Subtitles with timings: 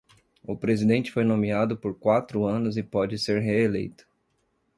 [0.41, 4.03] O presidente foi nomeado por quatro anos e pode ser reeleito.